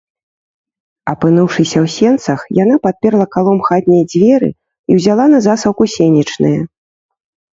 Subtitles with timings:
[1.11, 6.59] Апынуўшыся ў сенцах, яна падперла калом хатнія дзверы і ўзяла на засаўку сенечныя.